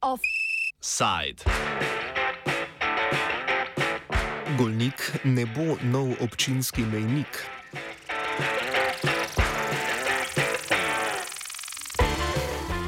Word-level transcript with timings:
Offside. 0.00 1.40
Golnik 4.58 5.24
ne 5.24 5.46
bo 5.46 5.76
nov 5.82 6.12
občinski 6.20 6.82
mejnik. 6.82 7.61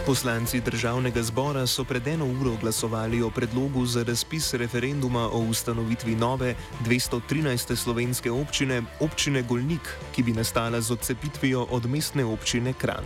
Poslanci 0.07 0.61
državnega 0.61 1.23
zbora 1.23 1.67
so 1.67 1.85
pred 1.85 2.07
eno 2.09 2.27
uro 2.27 2.57
glasovali 2.61 3.23
o 3.23 3.31
predlogu 3.31 3.87
za 3.87 4.03
razpis 4.03 4.55
referenduma 4.55 5.29
o 5.33 5.39
ustanovitvi 5.39 6.15
nove 6.17 6.55
213. 6.85 7.77
slovenske 7.77 8.31
občine, 8.31 8.83
občine 9.01 9.43
Golnik, 9.43 9.89
ki 10.13 10.23
bi 10.23 10.33
nastala 10.33 10.81
z 10.81 10.93
odcepitvijo 10.93 11.67
od 11.71 11.87
mestne 11.87 12.25
občine 12.25 12.73
Kran. 12.73 13.05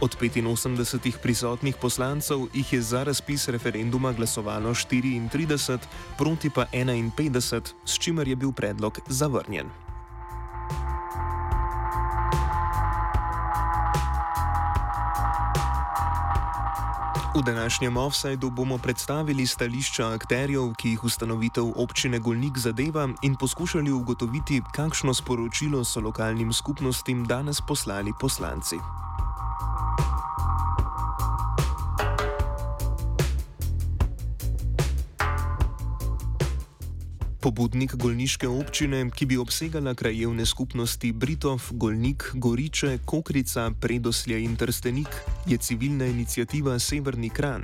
Od 0.00 0.16
85 0.20 1.18
prisotnih 1.22 1.76
poslancev 1.76 2.46
jih 2.54 2.72
je 2.72 2.82
za 2.82 3.02
razpis 3.02 3.48
referenduma 3.48 4.12
glasovalo 4.12 4.70
34, 4.70 5.78
proti 6.18 6.50
pa 6.50 6.66
51, 6.72 7.74
s 7.84 7.98
čimer 7.98 8.28
je 8.28 8.36
bil 8.36 8.52
predlog 8.52 8.98
zavrnjen. 9.08 9.87
V 17.38 17.42
današnjem 17.42 17.96
offsajdu 17.96 18.50
bomo 18.50 18.78
predstavili 18.78 19.46
stališča 19.46 20.08
akterjev, 20.08 20.72
ki 20.74 20.88
jih 20.88 21.04
ustanovitev 21.04 21.70
občine 21.76 22.18
Golnik 22.18 22.58
zadeva, 22.58 23.08
in 23.22 23.36
poskušali 23.36 23.92
ugotoviti, 23.92 24.62
kakšno 24.74 25.14
sporočilo 25.14 25.84
so 25.84 26.00
lokalnim 26.00 26.52
skupnostim 26.52 27.24
danes 27.24 27.60
poslali 27.68 28.12
poslanci. 28.20 28.76
Pobudnik 37.40 37.94
Golniške 37.94 38.48
občine, 38.48 39.10
ki 39.10 39.26
bi 39.26 39.36
obsegala 39.38 39.94
krajevne 39.94 40.46
skupnosti 40.46 41.12
Britov, 41.12 41.62
Golnik, 41.70 42.30
Goriče, 42.34 42.98
Kokrica, 43.04 43.70
Predoslje 43.80 44.42
in 44.44 44.56
Trstenik, 44.56 45.08
je 45.48 45.56
civilna 45.56 46.06
inicijativa 46.06 46.78
Severni 46.78 47.30
Kran. 47.30 47.62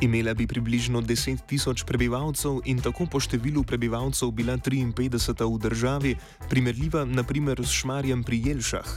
Imela 0.00 0.34
bi 0.34 0.46
približno 0.46 1.00
10 1.00 1.46
tisoč 1.46 1.84
prebivalcev 1.84 2.60
in 2.64 2.78
tako 2.82 3.06
po 3.12 3.20
številu 3.20 3.64
prebivalcev 3.66 4.30
bila 4.30 4.54
53. 4.56 5.42
v 5.54 5.58
državi, 5.58 6.12
primerljiva 6.50 7.04
naprimer 7.04 7.58
s 7.64 7.70
Šmarjem 7.70 8.22
pri 8.24 8.38
Jelšah. 8.46 8.90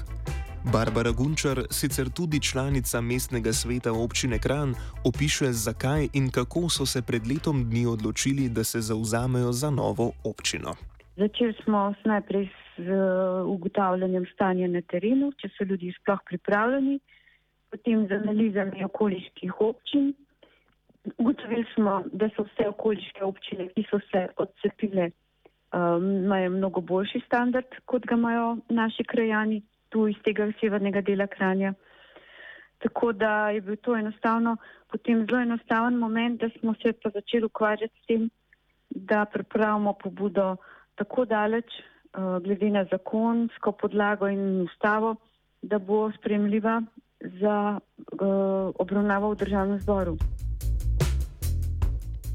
Barbara 0.73 1.11
Gunčar, 1.11 1.63
sicer 1.71 2.09
tudi 2.09 2.41
članica 2.41 3.01
mestnega 3.01 3.53
sveta 3.53 3.93
občine 3.93 4.39
Kran, 4.39 4.75
opiše, 5.05 5.51
zakaj 5.51 6.09
in 6.13 6.29
kako 6.31 6.69
so 6.69 6.85
se 6.85 7.01
pred 7.01 7.27
letom 7.27 7.63
dni 7.69 7.85
odločili, 7.85 8.49
da 8.49 8.63
se 8.63 8.81
zauzamejo 8.81 9.51
za 9.51 9.69
novo 9.69 10.11
občino. 10.23 10.75
Začeli 11.17 11.53
smo 11.63 11.93
najprej 12.05 12.49
z 12.77 12.87
ugotavljanjem 13.45 14.25
stanja 14.33 14.67
na 14.67 14.81
terenu, 14.81 15.31
če 15.41 15.49
so 15.57 15.63
ljudje 15.63 15.93
sploh 16.01 16.19
pripravljeni, 16.29 16.99
potem 17.71 18.07
z 18.07 18.11
analizami 18.11 18.83
okoliških 18.83 19.61
občin. 19.61 20.13
Ugotovili 21.17 21.65
smo, 21.73 22.03
da 22.11 22.29
so 22.35 22.43
vse 22.43 22.67
okoliške 22.67 23.23
občine, 23.23 23.69
ki 23.75 23.85
so 23.89 23.99
se 24.11 24.27
odcepile, 24.37 25.09
um, 25.73 26.07
imajo 26.23 26.49
mnogo 26.49 26.81
boljši 26.81 27.21
standard, 27.25 27.79
kot 27.85 28.05
ga 28.05 28.15
imajo 28.15 28.57
naši 28.69 29.03
krajani 29.03 29.61
tu 29.89 30.07
iz 30.07 30.17
tega 30.23 30.51
severnega 30.59 31.01
dela 31.01 31.27
Kranja. 31.27 31.73
Tako 32.83 33.11
da 33.11 33.49
je 33.49 33.61
bil 33.61 33.75
to 33.81 33.95
enostavno 33.95 34.57
potem 34.91 35.25
zelo 35.25 35.39
enostaven 35.41 35.95
moment, 35.95 36.41
da 36.41 36.49
smo 36.59 36.73
se 36.81 36.93
pa 37.03 37.09
začeli 37.09 37.45
ukvarjati 37.45 37.93
s 38.03 38.05
tem, 38.07 38.29
da 38.89 39.25
pripravimo 39.25 39.93
pobudo 39.93 40.55
tako 40.95 41.25
daleč, 41.25 41.65
uh, 41.65 42.43
glede 42.43 42.69
na 42.69 42.85
zakonsko 42.91 43.71
podlago 43.71 44.27
in 44.27 44.61
ustavo, 44.61 45.15
da 45.61 45.79
bo 45.79 46.11
spremljiva 46.11 46.81
za 47.41 47.79
uh, 47.79 48.73
obravnavo 48.79 49.31
v 49.31 49.35
državnem 49.35 49.79
zboru. 49.79 50.17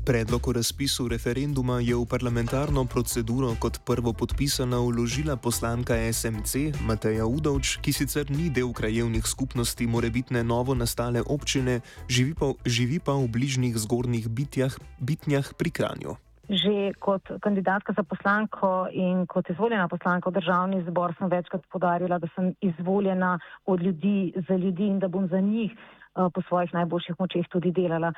Predlog 0.02 0.48
o 0.48 0.52
razpisu 0.52 1.06
referenduma 1.08 1.78
je 1.78 1.94
v 1.94 2.02
parlamentarno 2.02 2.82
proceduro 2.84 3.54
kot 3.54 3.86
prvo 3.86 4.10
podpisana 4.10 4.82
vložila 4.82 5.36
poslanka 5.38 5.94
SMC 5.94 6.74
Mateja 6.82 7.22
Udovč, 7.22 7.78
ki 7.78 7.94
sicer 7.94 8.26
ni 8.26 8.50
del 8.50 8.74
krajevnih 8.74 9.22
skupnosti 9.22 9.86
morebitne 9.86 10.42
novo 10.42 10.74
nastale 10.74 11.22
občine, 11.22 11.86
živi 12.10 12.34
pa, 12.34 12.50
živi 12.66 12.98
pa 12.98 13.14
v 13.14 13.30
bližnjih 13.30 13.78
zgornjih 13.78 14.26
bitjah, 14.26 14.74
bitnjah 14.98 15.54
pri 15.54 15.70
Kranju. 15.70 16.18
Že 16.50 16.92
kot 16.98 17.22
kandidatka 17.40 17.92
za 17.96 18.02
poslanko 18.02 18.88
in 18.90 19.26
kot 19.26 19.50
izvoljena 19.50 19.88
poslanka 19.88 20.30
v 20.30 20.40
državni 20.40 20.82
zbor 20.88 21.14
sem 21.18 21.30
večkrat 21.30 21.62
podarila, 21.70 22.18
da 22.18 22.26
sem 22.34 22.54
izvoljena 22.60 23.38
od 23.66 23.82
ljudi 23.82 24.32
za 24.48 24.56
ljudi 24.56 24.86
in 24.86 24.98
da 24.98 25.08
bom 25.08 25.28
za 25.28 25.40
njih 25.40 25.70
uh, 25.70 26.26
po 26.34 26.42
svojih 26.42 26.74
najboljših 26.74 27.14
močeh 27.18 27.46
tudi 27.48 27.70
delala. 27.70 28.12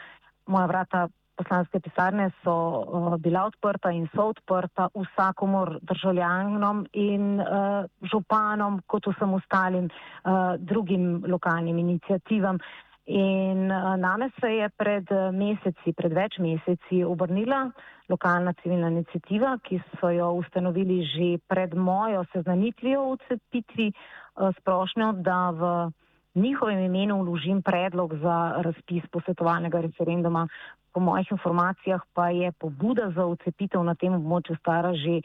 Moja 0.47 0.67
vrata 0.67 1.09
poslanske 1.37 1.81
pisarne 1.81 2.31
so 2.43 2.55
uh, 2.55 3.17
bila 3.19 3.45
odprta 3.45 3.91
in 3.91 4.07
so 4.15 4.29
odprta 4.33 4.89
vsakomor 4.95 5.79
državljanom 5.83 6.87
in 6.93 7.41
uh, 7.41 7.85
županom, 8.13 8.81
kot 8.87 9.07
vsem 9.11 9.35
ostalim 9.35 9.91
uh, 9.91 10.55
drugim 10.59 11.25
lokalnim 11.29 11.79
iniciativam. 11.79 12.59
In 13.07 13.71
uh, 13.71 13.97
name 13.97 14.31
se 14.41 14.49
je 14.49 14.69
pred 14.77 15.11
meseci, 15.33 15.93
pred 15.93 16.13
več 16.13 16.39
meseci 16.41 17.03
obrnila 17.05 17.67
lokalna 18.09 18.55
civilna 18.63 18.89
inicijativa, 18.89 19.59
ki 19.61 19.81
so 20.01 20.09
jo 20.09 20.31
ustanovili 20.41 21.03
že 21.05 21.29
pred 21.47 21.75
mojo 21.77 22.25
seznanitvijo 22.33 23.03
v 23.13 23.19
cepitvi 23.29 23.91
uh, 23.93 24.55
sprošnjo, 24.57 25.13
da 25.21 25.51
v 25.51 25.91
njihovem 26.35 26.81
imenu 26.85 27.21
vložim 27.23 27.61
predlog 27.63 28.15
za 28.23 28.63
razpis 28.65 29.05
posvetovalnega 29.13 29.81
referenduma 29.81 30.49
po 30.95 31.01
mojih 31.01 31.29
informacijah 31.31 32.01
pa 32.15 32.31
je 32.31 32.53
pobuda 32.53 33.11
za 33.11 33.27
ucepitev 33.27 33.83
na 33.85 33.95
tem 33.95 34.15
območju 34.15 34.57
stara 34.63 34.95
že 34.95 35.21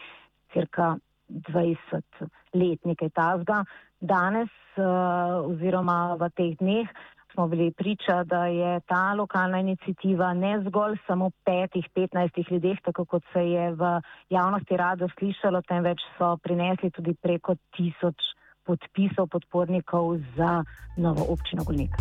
cirka 0.54 0.98
20 1.30 2.28
let, 2.54 2.86
nekaj 2.86 3.10
tazga. 3.10 3.64
Danes 4.02 4.50
oziroma 5.46 6.18
v 6.18 6.30
teh 6.34 6.58
dneh 6.58 6.90
smo 7.34 7.48
bili 7.48 7.72
priča, 7.72 8.24
da 8.24 8.46
je 8.46 8.80
ta 8.80 9.14
lokalna 9.14 9.60
inicijativa 9.60 10.34
ne 10.34 10.64
zgolj 10.68 10.98
samo 11.08 11.32
petih, 11.46 11.86
petnajstih 11.94 12.52
ljudeh, 12.52 12.78
tako 12.84 13.06
kot 13.06 13.24
se 13.34 13.40
je 13.40 13.72
v 13.72 14.02
javnosti 14.30 14.78
rado 14.78 15.08
slišalo, 15.20 15.62
temveč 15.62 16.00
so 16.18 16.38
prinesli 16.38 16.92
tudi 16.92 17.14
preko 17.22 17.56
tisoč 17.76 18.16
podpisov 18.64 19.28
podpornikov 19.28 20.18
za 20.38 20.64
novo 20.98 21.26
občino 21.30 21.64
Golnik. 21.64 21.96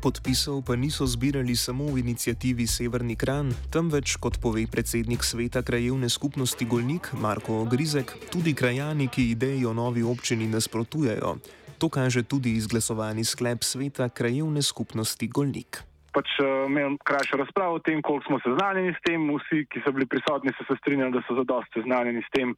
Podpisov 0.00 0.64
pa 0.64 0.80
niso 0.80 1.04
zbirali 1.04 1.52
samo 1.52 1.84
v 1.92 2.00
inicijativi 2.00 2.64
Severni 2.66 3.20
Kran, 3.20 3.52
temveč, 3.68 4.16
kot 4.16 4.40
pove 4.40 4.64
predsednik 4.64 5.20
sveta 5.20 5.60
krajevne 5.62 6.08
skupnosti 6.08 6.64
Golnik 6.64 7.12
Marko 7.12 7.60
Ogrizek, 7.60 8.16
tudi 8.32 8.56
krajani, 8.56 9.12
ki 9.12 9.36
ideji 9.36 9.66
o 9.68 9.76
novi 9.76 10.00
občini 10.02 10.48
nasprotujejo. 10.48 11.36
To 11.80 11.88
kaže 11.88 12.20
tudi 12.28 12.52
izglasovani 12.60 13.24
sklep 13.24 13.64
sveta 13.64 14.08
krajevne 14.12 14.60
skupnosti 14.60 15.24
Golnik. 15.32 15.80
Pač 16.12 16.28
uh, 16.42 16.68
imel 16.68 16.98
krajšo 17.00 17.38
razpravo 17.40 17.78
o 17.78 17.80
tem, 17.80 18.02
koliko 18.04 18.26
smo 18.26 18.38
seznanjeni 18.44 18.92
s 18.92 19.00
tem. 19.06 19.24
Vsi, 19.24 19.64
ki 19.70 19.80
so 19.80 19.92
bili 19.96 20.04
prisotni, 20.04 20.52
so 20.58 20.66
se 20.68 20.76
strinjali, 20.82 21.14
da 21.14 21.22
so 21.24 21.38
zadosti 21.38 21.80
seznanjeni 21.80 22.20
s 22.26 22.28
tem, 22.34 22.52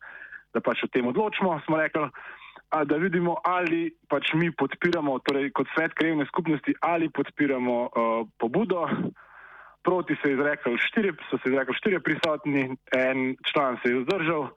da 0.51 0.59
pač 0.65 0.83
o 0.83 0.91
tem 0.91 1.07
odločimo. 1.07 1.55
Smo 1.69 1.79
rekli, 1.79 2.09
da 2.91 2.99
vidimo, 2.99 3.37
ali 3.47 3.93
pač 4.11 4.33
mi 4.35 4.51
podpiramo, 4.51 5.15
torej 5.29 5.53
kot 5.55 5.71
svet 5.77 5.95
krajevne 5.95 6.27
skupnosti, 6.27 6.75
ali 6.83 7.13
podpiramo 7.13 7.77
uh, 7.87 8.27
pobudo. 8.43 8.89
Proti 9.87 10.19
se 10.19 10.31
je 10.31 10.39
izrekel 10.39 10.75
štiri, 10.89 11.15
so 11.31 11.39
se 11.39 11.53
izrekli 11.53 11.79
štiri 11.79 12.03
prisotni, 12.03 12.67
en 12.97 13.37
član 13.53 13.79
se 13.83 13.91
je 13.91 14.03
vzdržal, 14.03 14.51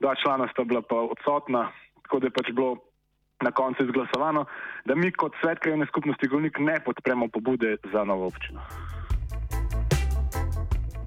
dva 0.00 0.12
člana 0.20 0.48
sta 0.52 0.64
bila 0.64 0.84
pa 0.84 1.08
odsotna, 1.08 1.68
tako 2.04 2.20
da 2.20 2.28
je 2.28 2.36
pač 2.36 2.52
bilo 2.52 2.89
na 3.42 3.50
koncu 3.50 3.84
izglasovano, 3.84 4.44
da 4.84 4.94
mi 4.94 5.12
kot 5.12 5.32
svet 5.42 5.58
krajevne 5.58 5.86
skupnosti 5.86 6.28
Golnik 6.28 6.58
ne 6.58 6.80
podpremo 6.84 7.28
pobude 7.28 7.76
za 7.92 8.04
novo 8.04 8.26
občino. 8.26 8.60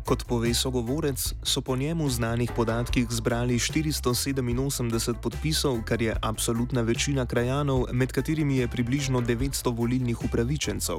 Kot 0.06 0.24
pove 0.28 0.54
sogovorec, 0.54 1.34
so 1.44 1.62
po 1.62 1.76
njemu 1.76 2.10
znanih 2.10 2.52
podatkih 2.56 3.08
zbrali 3.10 3.54
487 3.54 5.14
podpisov, 5.24 5.78
kar 5.86 6.02
je 6.02 6.16
absolutna 6.22 6.82
večina 6.82 7.26
krajanov, 7.26 7.86
med 7.94 8.12
katerimi 8.12 8.58
je 8.58 8.68
približno 8.68 9.22
900 9.22 9.78
volilnih 9.78 10.26
upravičencev. 10.26 10.98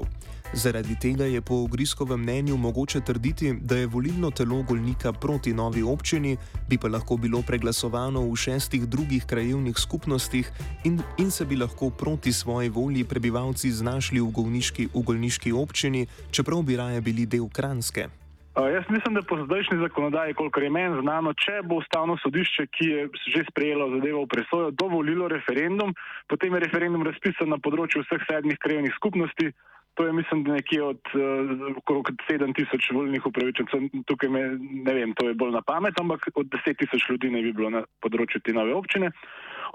Zaradi 0.54 0.94
tega 0.94 1.24
je 1.24 1.40
po 1.42 1.54
ogriskovem 1.66 2.20
mnenju 2.20 2.56
mogoče 2.56 3.00
trditi, 3.00 3.54
da 3.60 3.76
je 3.76 3.86
volilno 3.86 4.30
telo 4.30 4.62
Golnika 4.62 5.12
proti 5.12 5.52
novi 5.52 5.82
občini, 5.82 6.36
bi 6.68 6.78
pa 6.78 6.88
lahko 6.88 7.16
bilo 7.16 7.42
preglasovano 7.46 8.20
v 8.30 8.36
šestih 8.36 8.86
drugih 8.86 9.26
krajevnih 9.26 9.74
skupnostih 9.76 10.50
in, 10.84 11.00
in 11.18 11.30
se 11.30 11.44
bi 11.44 11.56
lahko 11.56 11.90
proti 11.90 12.32
svoji 12.32 12.68
volji 12.68 13.04
prebivalci 13.04 13.70
znašli 13.70 14.20
v, 14.20 14.30
golniški, 14.30 14.88
v 14.94 15.02
Golniški 15.02 15.52
občini, 15.52 16.06
čeprav 16.30 16.62
bi 16.62 16.76
raje 16.76 17.00
bili 17.00 17.26
del 17.26 17.50
Kranske. 17.50 18.06
Uh, 18.54 18.70
jaz 18.70 18.84
mislim, 18.88 19.14
da 19.14 19.22
po 19.22 19.34
zdajšnji 19.44 19.78
zakonodaji, 19.78 20.34
kolikor 20.34 20.62
je 20.62 20.70
meni 20.70 21.00
znano, 21.02 21.32
če 21.34 21.62
bo 21.66 21.82
ustavno 21.82 22.14
sodišče, 22.22 22.66
ki 22.66 22.84
je 22.86 23.08
že 23.34 23.42
sprejelo 23.50 23.90
zadevo 23.98 24.22
v 24.22 24.30
presojo, 24.30 24.70
dovolilo 24.70 25.26
referendum, 25.28 25.90
potem 26.30 26.54
je 26.54 26.62
referendum 26.62 27.02
razpisan 27.02 27.50
na 27.50 27.58
področju 27.58 28.06
vseh 28.06 28.22
sedmih 28.30 28.58
krajevnih 28.62 28.94
skupnosti. 28.94 29.50
To 29.94 30.06
je, 30.06 30.12
mislim, 30.12 30.42
nekje 30.42 30.82
od 30.82 31.00
uh, 31.14 31.76
okrog 31.76 32.10
7000 32.30 32.94
volilnih 32.94 33.26
upravičencev. 33.26 33.80
Tukaj 34.06 34.28
me, 34.28 34.42
ne 34.58 34.94
vem, 34.94 35.14
to 35.14 35.28
je 35.28 35.34
bolj 35.38 35.52
na 35.54 35.62
pamet, 35.62 35.94
ampak 36.00 36.28
od 36.34 36.46
10 36.50 36.78
tisoč 36.78 37.08
ljudi 37.10 37.30
ne 37.30 37.42
bi 37.42 37.52
bilo 37.52 37.70
na 37.70 37.84
področju 38.02 38.42
te 38.42 38.52
nove 38.56 38.74
občine. 38.74 39.12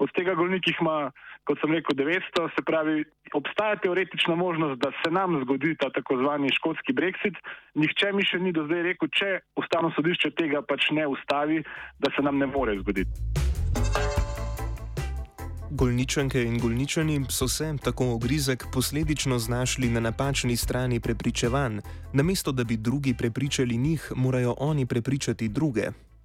Od 0.00 0.12
tega 0.16 0.34
golnikih 0.36 0.76
ima, 0.80 1.10
kot 1.48 1.60
sem 1.60 1.72
rekel, 1.72 1.96
900, 1.96 2.46
se 2.56 2.64
pravi, 2.68 3.04
obstaja 3.36 3.80
teoretična 3.80 4.36
možnost, 4.36 4.80
da 4.80 4.92
se 5.00 5.12
nam 5.12 5.40
zgodi 5.44 5.74
ta 5.80 5.88
tako 5.92 6.20
zvani 6.20 6.52
škotski 6.56 6.96
brexit. 6.96 7.40
Nihče 7.80 8.12
mi 8.12 8.24
še 8.24 8.40
ni 8.44 8.52
do 8.56 8.64
zdaj 8.68 8.90
rekel, 8.92 9.12
če 9.12 9.30
ustavno 9.60 9.92
sodišče 9.96 10.36
tega 10.36 10.64
pač 10.64 10.92
ne 10.96 11.08
ustavi, 11.08 11.64
da 12.00 12.12
se 12.16 12.24
nam 12.24 12.40
ne 12.40 12.48
more 12.52 12.76
zgoditi. 12.80 13.49
Golničanke 15.70 16.42
in 16.42 16.58
golničani 16.58 17.20
so 17.30 17.48
se, 17.48 17.74
tako 17.84 18.04
ogrizek, 18.14 18.64
posledično 18.74 19.38
znašli 19.38 19.88
na 19.88 20.00
napačni 20.00 20.56
strani 20.56 21.00
prepričevanj. 21.00 21.78
Namesto 22.12 22.52
da 22.52 22.64
bi 22.64 22.76
drugi 22.76 23.14
prepričali 23.18 23.76
njih, 23.76 24.12
morajo 24.16 24.54
oni 24.58 24.86
prepričati 24.86 25.48
druge. 25.48 25.82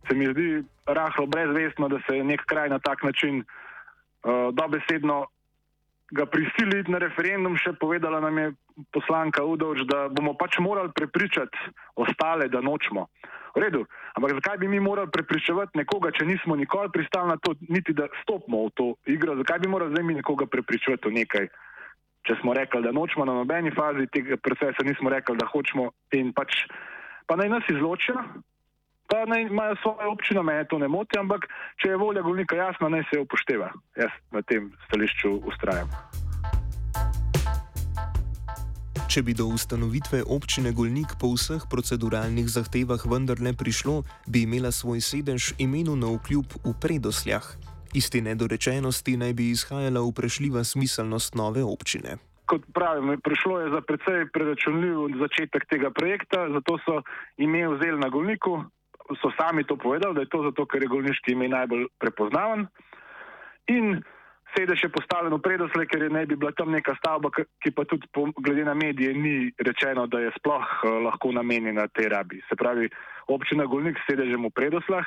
Se 0.08 0.16
mi 0.16 0.26
zdi 0.32 0.64
rahlo 0.86 1.26
brezvestno, 1.26 1.88
da 1.88 2.00
se 2.10 2.24
nek 2.24 2.42
kraj 2.46 2.70
na 2.70 2.80
tak 2.80 3.04
način 3.04 3.40
uh, 3.40 4.32
dobesedno 4.54 5.26
ga 6.12 6.26
prisili 6.26 6.84
na 6.88 6.98
referendum. 6.98 7.58
Še 7.58 7.74
povedala 7.80 8.20
nam 8.20 8.38
je 8.38 8.54
poslanka 8.92 9.44
Udovč, 9.44 9.86
da 9.88 10.08
bomo 10.12 10.34
pač 10.34 10.60
morali 10.60 10.92
prepričati 10.96 11.58
ostale, 11.96 12.50
da 12.50 12.62
nočemo. 12.62 13.08
V 13.56 13.62
redu, 13.64 13.86
ampak 14.20 14.36
zakaj 14.36 14.58
bi 14.58 14.68
mi 14.68 14.80
morali 14.80 15.12
prepričevati 15.12 15.80
nekoga, 15.80 16.12
če 16.12 16.26
nismo 16.28 16.56
nikoli 16.60 16.92
pristali 16.92 17.32
na 17.32 17.38
to, 17.40 17.56
niti 17.70 17.96
da 17.96 18.10
stopimo 18.24 18.66
v 18.68 18.74
to 18.76 18.88
igro? 19.08 19.38
Zakaj 19.40 19.64
bi 19.64 19.72
morali 19.72 19.96
zdaj 19.96 20.04
mi 20.04 20.18
nekoga 20.20 20.46
prepričevati 20.46 21.08
v 21.08 21.16
nekaj? 21.22 21.48
Če 22.26 22.36
smo 22.42 22.58
rekli, 22.58 22.82
da 22.84 22.92
nočemo 22.92 23.26
na 23.26 23.38
nobeni 23.38 23.72
fazi 23.72 24.10
tega 24.12 24.36
procesa, 24.42 24.84
nismo 24.84 25.14
rekli, 25.14 25.38
da 25.40 25.48
hočemo 25.48 25.92
in 26.18 26.34
pač 26.34 26.66
pa 27.30 27.38
naj 27.40 27.50
nas 27.50 27.70
izločijo, 27.70 28.18
pa 29.08 29.24
naj 29.30 29.48
imajo 29.48 29.76
svojo 29.82 30.12
občino, 30.12 30.44
me 30.44 30.58
to 30.68 30.82
ne 30.82 30.88
moti, 30.88 31.20
ampak 31.20 31.48
če 31.82 31.94
je 31.94 32.02
volja 32.02 32.26
golnika 32.26 32.58
jasna, 32.58 32.90
naj 32.90 33.08
se 33.10 33.22
jo 33.22 33.26
upošteva. 33.30 33.72
Jaz 33.96 34.14
na 34.34 34.42
tem 34.42 34.72
stališču 34.88 35.38
ustrajam. 35.46 36.15
Če 39.16 39.22
bi 39.24 39.32
do 39.32 39.46
ustanovitve 39.48 40.26
občine 40.28 40.74
Golnik 40.76 41.14
po 41.16 41.30
vseh 41.32 41.64
proceduralnih 41.72 42.50
zahtevah 42.52 43.00
vendar 43.08 43.40
ne 43.40 43.54
prišlo, 43.56 44.02
bi 44.28 44.42
imela 44.44 44.76
svoj 44.76 45.00
sedež 45.00 45.54
imenu 45.56 45.94
na 45.96 46.10
vkljub 46.12 46.58
v 46.66 46.74
predosljah. 46.84 47.46
Iz 47.96 48.10
te 48.12 48.20
nedorečenosti 48.20 49.16
naj 49.16 49.32
bi 49.40 49.46
izhajala 49.56 50.02
vprašljiva 50.04 50.66
smiselnost 50.68 51.40
nove 51.40 51.64
občine. 51.64 52.18
Kot 52.52 52.68
pravim, 52.76 53.16
prišlo 53.24 53.62
je 53.64 53.72
za 53.78 53.82
precej 53.88 54.28
preračunljiv 54.36 55.16
začetek 55.24 55.64
tega 55.72 55.96
projekta, 55.96 56.50
zato 56.52 56.76
so 56.84 57.00
ime 57.40 57.64
vzeli 57.72 57.96
na 57.96 58.12
Golniku, 58.12 58.68
so 59.24 59.32
sami 59.40 59.64
to 59.64 59.80
povedali, 59.80 60.20
da 60.20 60.28
je 60.28 60.34
to 60.36 60.44
zato, 60.44 60.68
ker 60.68 60.84
je 60.84 60.92
Golniški 60.92 61.40
ime 61.40 61.48
najbolj 61.56 61.88
prepoznaven. 62.04 62.68
In 63.72 64.04
sedež 64.56 64.84
je 64.84 64.90
postavljen 64.90 65.36
v 65.36 65.44
predosle, 65.44 65.86
ker 65.86 66.08
je 66.08 66.10
ne 66.10 66.26
bi 66.26 66.36
bila 66.40 66.52
tam 66.56 66.72
neka 66.72 66.96
stavba, 66.98 67.30
ki 67.36 67.70
pa 67.76 67.84
tudi 67.86 68.08
po, 68.16 68.32
glede 68.40 68.64
na 68.66 68.74
medije 68.74 69.14
ni 69.14 69.52
rečeno, 69.60 70.08
da 70.08 70.24
je 70.24 70.32
sploh 70.40 70.64
uh, 70.64 71.04
lahko 71.04 71.32
namenjena 71.36 71.88
tej 71.92 72.10
rabi. 72.10 72.42
Se 72.50 72.56
pravi, 72.56 72.90
občina 73.28 73.68
Golnik 73.68 74.00
s 74.00 74.08
sedežem 74.08 74.48
v 74.48 74.56
predoslah. 74.56 75.06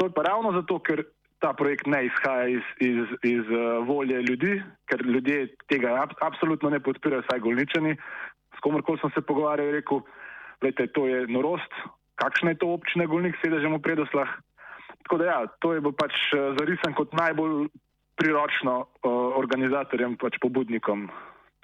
To 0.00 0.08
je 0.08 0.14
pa 0.16 0.24
ravno 0.24 0.52
zato, 0.56 0.80
ker 0.80 1.04
ta 1.40 1.52
projekt 1.56 1.86
ne 1.86 2.06
izhaja 2.08 2.48
iz, 2.48 2.64
iz, 2.80 3.04
iz 3.24 3.44
uh, 3.52 3.84
volje 3.84 4.20
ljudi, 4.22 4.60
ker 4.88 5.04
ljudje 5.04 5.54
tega 5.68 5.96
ab, 6.02 6.16
absolutno 6.20 6.70
ne 6.70 6.80
podpirajo, 6.80 7.24
saj 7.30 7.40
Golničani. 7.40 7.96
S 8.56 8.64
komorkoli 8.64 9.00
sem 9.00 9.12
se 9.14 9.24
pogovarjal, 9.24 9.70
je 9.70 9.78
rekel, 9.80 10.04
da 10.60 10.86
to 10.92 11.06
je 11.08 11.24
norost, 11.32 11.72
kakšna 12.20 12.52
je 12.52 12.60
to 12.60 12.72
občina 12.76 13.08
Golnik 13.08 13.36
s 13.36 13.44
sedežem 13.44 13.72
v 13.76 13.84
predoslah. 13.84 14.28
Tako 15.04 15.16
da 15.20 15.24
ja, 15.24 15.38
to 15.64 15.72
je 15.72 15.80
bo 15.80 15.92
pač 15.96 16.12
uh, 16.36 16.52
zarisan 16.60 16.92
kot 16.96 17.12
najbolj 17.16 17.70
priročno 18.20 18.84
uh, 18.84 19.10
organizatorjem, 19.40 20.16
pač 20.20 20.36
pobudnikom, 20.44 21.08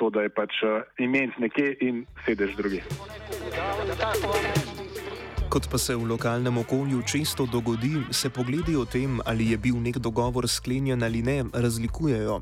to, 0.00 0.08
da 0.11 0.25
je 0.25 0.32
pač 0.32 0.56
uh, 0.64 0.81
imenc 0.99 1.37
nekje 1.43 1.76
in 1.85 2.05
sedež 2.25 2.56
druge. 2.56 2.81
Kot 5.53 5.69
pa 5.70 5.79
se 5.79 5.94
v 5.94 6.08
lokalnem 6.08 6.58
okolju 6.58 7.05
često 7.06 7.47
dogodi, 7.47 7.94
se 8.11 8.32
pogledi 8.32 8.75
o 8.76 8.85
tem, 8.85 9.20
ali 9.25 9.53
je 9.53 9.58
bil 9.61 9.76
nek 9.79 10.00
dogovor 10.03 10.49
sklenjen 10.49 11.05
ali 11.05 11.23
ne, 11.23 11.44
razlikujejo. 11.55 12.41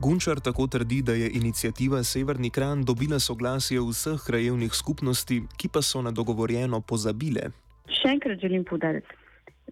Gunčar 0.00 0.40
tako 0.40 0.66
trdi, 0.66 1.02
da 1.02 1.12
je 1.12 1.30
inicijativa 1.30 2.02
Severni 2.02 2.50
Kran 2.50 2.84
dobila 2.84 3.20
soglasje 3.20 3.80
vseh 3.80 4.20
krajevnih 4.26 4.72
skupnosti, 4.72 5.42
ki 5.56 5.68
pa 5.68 5.82
so 5.84 6.02
na 6.02 6.10
dogovorjeno 6.10 6.80
pozabile. 6.80 7.52
Še 8.00 8.16
enkrat 8.16 8.40
želim 8.40 8.64
podariti, 8.64 9.19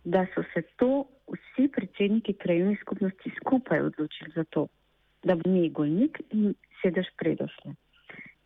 da 0.04 0.26
so 0.34 0.42
se 0.54 0.62
to 0.76 1.04
vsi 1.32 1.68
predsedniki 1.68 2.32
krajevnih 2.32 2.80
skupnosti 2.80 3.32
skupaj 3.40 3.80
odločili 3.80 4.32
za 4.34 4.44
to, 4.44 4.66
da 5.22 5.34
bo 5.34 5.50
mi 5.50 5.70
golnik 5.70 6.20
in 6.30 6.54
sedež 6.82 7.06
predošle. 7.16 7.74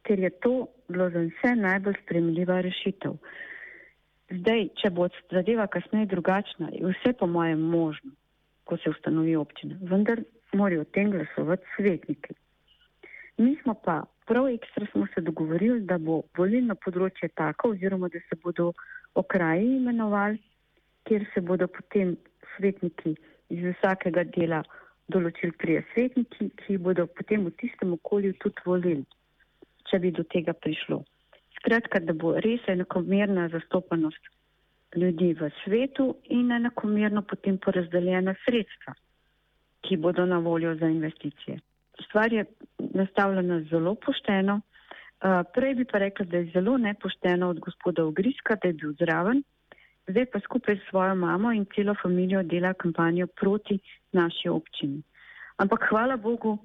Ker 0.02 0.18
je 0.18 0.30
to 0.30 0.66
bilo 0.88 1.10
za 1.10 1.20
vse 1.28 1.54
najbolj 1.56 1.94
spremljiva 2.04 2.60
rešitev. 2.60 3.16
Zdaj, 4.30 4.68
če 4.80 4.90
bo 4.90 5.08
zadeva 5.30 5.66
kasneje 5.66 6.06
drugačna, 6.06 6.70
je 6.72 6.86
vse 6.88 7.12
po 7.18 7.26
mojem 7.26 7.60
možno, 7.60 8.14
ko 8.64 8.76
se 8.76 8.90
ustanovi 8.90 9.36
občina, 9.36 9.76
vendar 9.80 10.22
morajo 10.52 10.86
o 10.86 10.90
tem 10.96 11.10
glasovati 11.10 11.68
svetniki. 11.76 12.34
Mi 13.38 13.56
smo 13.62 13.74
pa 13.74 14.02
prav 14.26 14.48
ekstra 14.48 14.86
smo 14.92 15.06
se 15.14 15.20
dogovorili, 15.20 15.80
da 15.80 15.98
bo 15.98 16.22
volilno 16.38 16.74
področje 16.74 17.28
tako 17.34 17.72
oziroma 17.74 18.08
da 18.08 18.20
se 18.28 18.38
bodo 18.42 18.72
okraji 19.14 19.76
imenovali, 19.76 20.38
kjer 21.08 21.26
se 21.34 21.40
bodo 21.40 21.68
potem 21.68 22.16
svetniki 22.56 23.14
iz 23.50 23.64
vsakega 23.76 24.24
dela 24.36 24.62
določili 25.12 25.52
trije 25.60 25.82
svetniki, 25.92 26.50
ki 26.62 26.78
bodo 26.78 27.06
potem 27.06 27.44
v 27.46 27.54
tistem 27.60 27.92
okolju 27.98 28.36
tudi 28.44 28.66
volili, 28.66 29.04
če 29.90 29.98
bi 29.98 30.12
do 30.14 30.24
tega 30.34 30.54
prišlo. 30.54 31.02
Skratka, 31.58 32.00
da 32.00 32.14
bo 32.14 32.34
res 32.42 32.64
enakomerna 32.70 33.48
zastopanost 33.52 34.30
ljudi 34.96 35.32
v 35.38 35.50
svetu 35.62 36.08
in 36.36 36.52
enakomerno 36.52 37.22
potem 37.22 37.58
porazdeljena 37.58 38.34
sredstva, 38.44 38.94
ki 39.82 39.96
bodo 39.96 40.26
na 40.26 40.38
voljo 40.38 40.74
za 40.80 40.88
investicije. 40.88 41.58
Stvar 42.06 42.32
je 42.32 42.44
nastavljena 42.78 43.62
zelo 43.70 43.94
pošteno. 43.94 44.60
Uh, 45.22 45.44
prej 45.54 45.74
bi 45.78 45.84
pa 45.86 46.00
rekla, 46.02 46.26
da 46.26 46.36
je 46.36 46.50
zelo 46.54 46.76
nepošteno 46.78 47.48
od 47.50 47.60
gospoda 47.62 48.04
Ogriska, 48.04 48.56
da 48.62 48.68
je 48.68 48.74
bil 48.74 48.94
zraven, 48.98 49.42
zdaj 50.08 50.26
pa 50.32 50.40
skupaj 50.40 50.76
s 50.76 50.88
svojo 50.90 51.14
mamo 51.14 51.52
in 51.52 51.66
celo 51.74 51.94
familijo 52.02 52.42
dela 52.42 52.74
kampanjo 52.74 53.26
proti 53.26 53.78
naši 54.12 54.48
občini. 54.48 55.02
Ampak 55.56 55.80
hvala 55.90 56.16
Bogu 56.16 56.58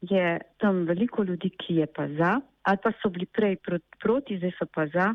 je 0.00 0.40
tam 0.58 0.84
veliko 0.86 1.22
ljudi, 1.22 1.50
ki 1.50 1.74
je 1.74 1.86
pa 1.86 2.08
za, 2.08 2.40
ali 2.62 2.78
pa 2.82 2.92
so 3.02 3.08
bili 3.08 3.26
prej 3.26 3.56
proti, 4.00 4.38
zdaj 4.38 4.52
so 4.58 4.66
pa 4.74 4.86
za 4.86 5.14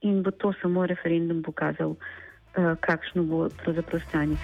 in 0.00 0.22
bo 0.22 0.30
to 0.30 0.52
samo 0.62 0.86
referendum 0.86 1.42
pokazal, 1.42 1.90
uh, 1.90 1.98
kakšno 2.80 3.22
bo 3.22 3.48
pravzaprav 3.48 4.00
stanje. 4.08 4.36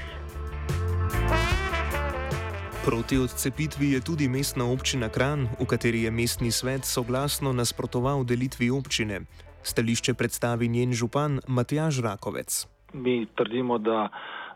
Proti 2.84 3.18
odcepitvi 3.18 3.92
je 3.92 4.00
tudi 4.00 4.28
mestna 4.28 4.64
občina 4.72 5.08
Kran, 5.08 5.48
v 5.60 5.66
kateri 5.66 6.02
je 6.02 6.10
mestni 6.10 6.50
svet 6.52 6.84
soglasno 6.84 7.52
nasprotoval 7.52 8.24
delitvi 8.24 8.70
občine. 8.70 9.20
Stališče 9.64 10.14
predstavi 10.14 10.68
njen 10.68 10.92
župan 10.92 11.40
Matjaž 11.48 12.00
Rakovec. 12.04 12.66
Mi 12.92 13.26
trdimo, 13.36 13.78
da 13.78 14.08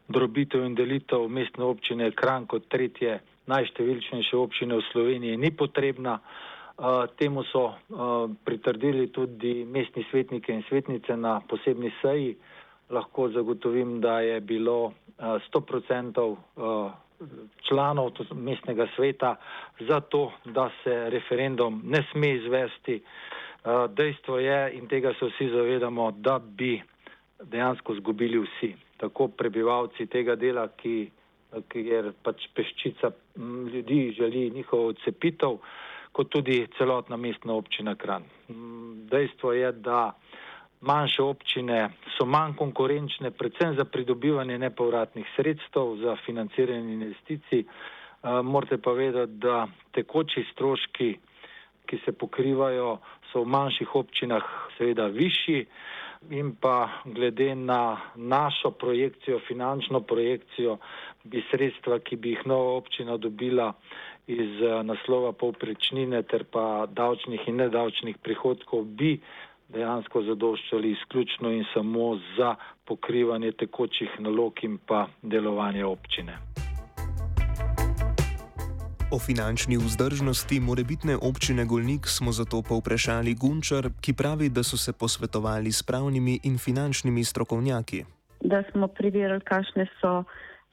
drobitev 0.09 0.65
in 0.67 0.75
delitev 0.75 1.29
mestne 1.29 1.65
občine 1.65 2.11
Kran 2.13 2.47
kot 2.47 2.69
tretje 2.69 3.19
najštevilčnejše 3.49 4.37
občine 4.37 4.77
v 4.77 4.85
Sloveniji 4.93 5.41
ni 5.41 5.51
potrebna. 5.51 6.19
Temu 7.19 7.43
so 7.49 7.73
pritrdili 8.45 9.09
tudi 9.09 9.65
mestni 9.65 10.05
svetniki 10.11 10.53
in 10.53 10.63
svetnice 10.69 11.17
na 11.17 11.41
posebni 11.41 11.91
seji. 12.03 12.37
Lahko 12.91 13.29
zagotovim, 13.33 14.01
da 14.01 14.21
je 14.21 14.41
bilo 14.41 14.93
100% 15.19 16.37
članov 17.69 18.13
mestnega 18.35 18.87
sveta 18.97 19.37
za 19.81 20.01
to, 20.01 20.33
da 20.45 20.71
se 20.85 21.11
referendum 21.11 21.83
ne 21.85 22.05
sme 22.13 22.37
izvesti. 22.37 23.03
Dejstvo 23.89 24.39
je, 24.39 24.59
in 24.75 24.87
tega 24.89 25.13
se 25.19 25.27
vsi 25.27 25.49
zavedamo, 25.53 26.11
da 26.11 26.39
bi 26.39 26.79
dejansko 27.43 27.95
zgubili 27.95 28.39
vsi, 28.39 28.73
tako 28.97 29.29
prebivalci 29.29 30.07
tega 30.07 30.37
dela, 30.37 30.69
ki, 30.77 31.11
kjer 31.69 32.13
pač 32.23 32.49
peščica 32.55 33.11
ljudi 33.73 34.15
želi 34.17 34.51
njihovo 34.55 34.89
odcepitev, 34.95 35.59
kot 36.13 36.31
tudi 36.33 36.67
celotna 36.79 37.17
mestna 37.17 37.55
občina 37.55 37.95
Kran. 37.95 38.25
Dejstvo 39.13 39.53
je, 39.53 39.73
da 39.73 40.13
manjše 40.81 41.23
občine 41.23 41.91
so 42.17 42.27
manj 42.27 42.57
konkurenčne, 42.57 43.31
predvsem 43.31 43.77
za 43.77 43.85
pridobivanje 43.85 44.59
nepovratnih 44.59 45.27
sredstev, 45.37 45.97
za 46.03 46.17
financiranje 46.27 46.93
investicij. 46.93 47.65
Morate 48.45 48.79
pa 48.83 48.93
vedeti, 48.93 49.33
da 49.33 49.67
tekoči 49.95 50.47
stroški, 50.53 51.17
ki 51.89 51.99
se 52.05 52.13
pokrivajo, 52.13 52.99
so 53.33 53.43
v 53.45 53.53
manjših 53.55 53.95
občinah 53.97 54.45
seveda 54.77 55.09
višji 55.13 55.65
in 56.31 56.55
pa 56.61 56.89
glede 57.05 57.55
na 57.55 57.97
našo 58.15 58.71
projekcijo, 58.71 59.39
finančno 59.49 60.01
projekcijo, 60.01 60.79
bi 61.25 61.45
sredstva, 61.51 61.99
ki 61.99 62.17
bi 62.17 62.35
jih 62.35 62.47
nova 62.47 62.77
občina 62.77 63.17
dobila 63.17 63.73
iz 64.27 64.61
naslova 64.85 65.33
povprečnine 65.33 66.23
ter 66.23 66.45
pa 66.45 66.87
davčnih 66.87 67.49
in 67.49 67.57
nedavčnih 67.63 68.19
prihodkov, 68.19 68.85
bi 68.85 69.21
dejansko 69.69 70.23
zadoščali 70.23 70.91
izključno 70.91 71.53
in 71.53 71.65
samo 71.75 72.19
za 72.37 72.55
pokrivanje 72.85 73.53
tekočih 73.53 74.21
nalog 74.21 74.65
in 74.65 74.79
pa 74.79 75.07
delovanje 75.23 75.85
občine. 75.85 76.58
O 79.09 79.19
finančni 79.19 79.77
vzdržnosti 79.77 80.61
morebitne 80.61 81.17
občine 81.17 81.65
Golnik 81.65 82.07
smo 82.07 82.33
zato 82.33 82.63
povprašali 82.63 83.35
Gunčar, 83.35 83.89
ki 84.05 84.13
pravi, 84.13 84.49
da 84.49 84.63
so 84.63 84.77
se 84.77 84.93
posvetovali 84.93 85.73
s 85.73 85.83
pravnimi 85.83 86.41
in 86.45 86.59
finančnimi 86.59 87.25
strokovnjaki. 87.25 88.05
Da 88.45 88.63
smo 88.71 88.89
preverili, 88.89 89.41
kakšne 89.41 89.89
so 90.01 90.25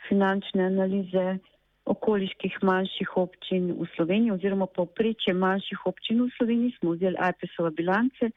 finančne 0.09 0.67
analize 0.67 1.37
okoliških 1.85 2.57
manjših 2.61 3.17
občin 3.17 3.71
v 3.79 3.87
Sloveniji 3.95 4.31
oziroma 4.31 4.67
povprečje 4.67 5.33
manjših 5.33 5.85
občin 5.85 6.19
v 6.25 6.29
Sloveniji, 6.37 6.75
smo 6.79 6.91
vzeli 6.91 7.15
IPS-ove 7.15 7.71
bilance 7.71 8.35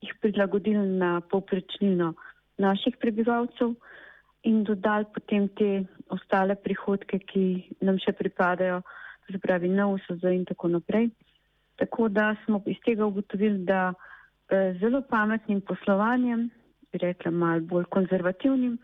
jih 0.00 0.14
prilagodili 0.20 0.86
na 0.98 1.20
povprečnino 1.20 2.14
naših 2.58 2.96
prebivalcev 3.00 3.74
in 4.42 4.64
dodali 4.64 5.04
potem 5.14 5.48
te 5.48 5.84
ostale 6.08 6.56
prihodke, 6.56 7.18
ki 7.18 7.44
nam 7.84 7.98
še 8.00 8.14
pripadajo, 8.16 8.80
se 9.32 9.38
pravi 9.38 9.68
NOVSZ 9.68 10.24
in 10.32 10.44
tako 10.44 10.68
naprej. 10.68 11.08
Tako 11.76 12.08
da 12.08 12.36
smo 12.44 12.62
iz 12.66 12.76
tega 12.84 13.06
ugotovili, 13.06 13.58
da 13.64 13.92
eh, 14.48 14.76
zelo 14.80 15.02
pametnim 15.10 15.60
poslovanjem, 15.60 16.50
bi 16.92 16.98
rekla 16.98 17.30
malo 17.30 17.60
bolj 17.60 17.84
konzervativnim, 17.84 18.78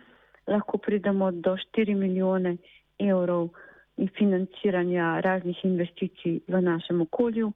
lahko 0.47 0.79
pridemo 0.79 1.31
do 1.31 1.57
4 1.77 1.95
milijone 1.95 2.57
evrov 2.99 3.49
in 3.97 4.09
financiranja 4.19 5.21
raznih 5.21 5.65
investicij 5.65 6.41
v 6.49 6.61
našem 6.63 7.01
okolju. 7.01 7.53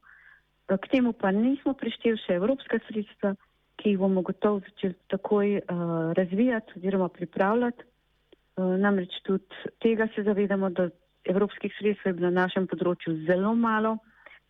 K 0.67 0.89
temu 0.91 1.13
pa 1.13 1.31
nismo 1.31 1.75
prišteli 1.75 2.19
še 2.27 2.37
evropska 2.39 2.79
sredstva, 2.87 3.35
ki 3.77 3.95
jih 3.95 3.99
bomo 3.99 4.23
gotovo 4.23 4.61
začeli 4.61 4.95
takoj 5.11 5.57
uh, 5.59 5.63
razvijati 6.17 6.73
oziroma 6.77 7.09
pripravljati. 7.09 7.85
Uh, 8.57 8.77
namreč 8.79 9.17
tudi 9.25 9.45
tega 9.83 10.09
se 10.15 10.23
zavedamo, 10.23 10.71
da 10.71 10.91
evropskih 11.25 11.73
sredstev 11.79 12.11
je 12.11 12.19
bilo 12.19 12.31
na 12.31 12.47
našem 12.47 12.67
področju 12.67 13.15
zelo 13.27 13.55
malo 13.55 13.97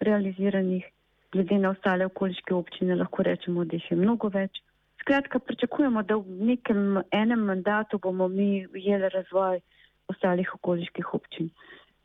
realiziranih, 0.00 0.85
glede 1.33 1.59
na 1.59 1.71
ostale 1.75 2.07
okoliške 2.07 2.55
občine 2.55 2.97
lahko 2.97 3.23
rečemo, 3.27 3.65
da 3.65 3.77
jih 3.77 3.91
je 3.91 3.99
mnogo 4.00 4.31
več. 4.35 4.62
Skratka, 5.00 5.39
pričakujemo, 5.39 6.03
da 6.03 6.17
v 6.17 6.50
nekem 6.50 7.00
enem 7.11 7.47
mandatu 7.53 7.99
bomo 7.99 8.29
mi 8.29 8.67
ujeli 8.67 9.09
razvoj 9.15 9.61
ostalih 10.12 10.55
okoliških 10.59 11.15
občin. 11.15 11.50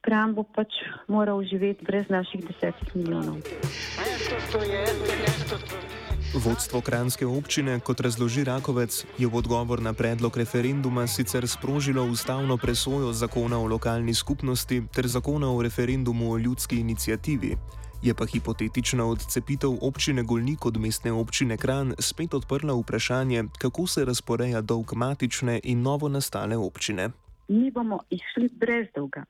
Kram 0.06 0.36
bo 0.38 0.44
pač 0.44 0.80
moral 1.10 1.44
živeti 1.44 1.86
brez 1.86 2.10
naših 2.14 2.46
desetih 2.46 2.96
milijonov. 2.96 3.42
Mesto, 3.42 4.42
to 4.54 4.64
je, 4.64 4.88
mesto, 5.10 5.62
to 5.66 5.76
je. 5.76 5.95
Vodstvo 6.36 6.82
Kranske 6.82 7.26
občine, 7.26 7.80
kot 7.80 8.00
razloži 8.04 8.44
Rakovec, 8.44 9.06
je 9.16 9.28
v 9.28 9.36
odgovor 9.40 9.80
na 9.80 9.94
predlog 9.96 10.36
referenduma 10.38 11.08
sicer 11.08 11.48
sprožilo 11.48 12.04
ustavno 12.04 12.58
presojo 12.58 13.14
zakona 13.14 13.56
o 13.60 13.68
lokalni 13.68 14.14
skupnosti 14.14 14.84
ter 14.92 15.08
zakona 15.08 15.48
o 15.48 15.62
referendumu 15.64 16.32
o 16.34 16.38
ljudski 16.38 16.80
inicijativi. 16.84 17.56
Je 18.04 18.14
pa 18.14 18.26
hipotetična 18.26 19.06
odcepitev 19.06 19.80
občine 19.82 20.24
Golnik 20.24 20.66
od 20.66 20.78
mestne 20.78 21.12
občine 21.12 21.58
Kran 21.58 21.96
spet 22.00 22.34
odprla 22.34 22.74
vprašanje, 22.74 23.44
kako 23.58 23.88
se 23.88 24.06
razporeja 24.06 24.62
dolg 24.62 24.94
matične 24.94 25.60
in 25.64 25.82
novo 25.82 26.10
nastale 26.10 26.58
občine. 26.58 27.10
Mi 27.48 27.72
bomo 27.72 28.00
išli 28.10 28.50
brez 28.52 28.88
dolga. 28.96 29.24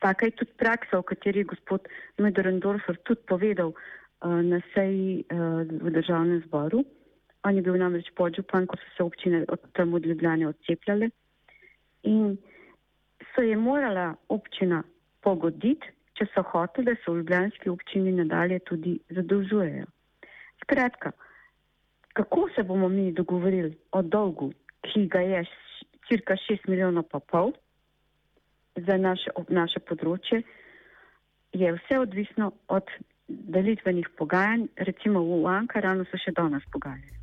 Taka 0.00 0.26
je 0.26 0.30
tudi 0.30 0.50
praksa, 0.58 0.98
o 0.98 1.02
kateri 1.02 1.40
je 1.40 1.44
gospod 1.44 1.80
Medorendorfer 2.18 2.96
tudi 3.06 3.20
povedal. 3.28 3.72
Eh, 4.22 4.42
na 4.42 4.60
seji 4.74 5.24
eh, 5.28 5.34
v 5.66 5.90
državnem 5.90 6.42
zboru. 6.46 6.84
On 7.42 7.56
je 7.56 7.62
bil 7.62 7.74
namreč 7.74 8.06
podžupan, 8.14 8.68
ko 8.70 8.78
so 8.78 8.88
se 8.96 9.02
občine 9.02 9.42
od 9.50 9.58
tam 9.74 9.94
od 9.94 10.06
Ljubljane 10.06 10.46
odcepljale 10.46 11.10
in 12.02 12.38
se 13.34 13.42
je 13.48 13.56
morala 13.56 14.14
občina 14.28 14.82
pogoditi, 15.22 15.90
če 16.14 16.26
so 16.34 16.42
hoteli, 16.42 16.86
da 16.86 16.94
se 16.94 17.10
v 17.10 17.16
Ljubljanski 17.16 17.70
občini 17.70 18.12
nadalje 18.12 18.58
tudi 18.58 18.94
zadolžujejo. 19.10 19.86
Skratka, 20.62 21.10
kako 22.12 22.48
se 22.54 22.62
bomo 22.62 22.88
mi 22.88 23.12
dogovorili 23.12 23.74
o 23.90 24.02
dolgu, 24.02 24.52
ki 24.86 25.06
ga 25.06 25.20
je 25.20 25.44
cirka 26.06 26.36
6 26.46 26.68
milijonov 26.68 27.08
pa 27.10 27.18
pol 27.18 27.52
za 28.76 28.96
naše, 28.96 29.30
naše 29.48 29.80
področje, 29.80 30.42
je 31.52 31.72
vse 31.74 31.98
odvisno 31.98 32.52
od 32.68 32.86
delitvenih 33.28 34.08
pogajanj, 34.18 34.66
recimo 34.76 35.22
v 35.22 35.46
Ankaranu 35.46 36.04
so 36.10 36.18
še 36.18 36.32
danes 36.36 36.62
pogajali. 36.72 37.22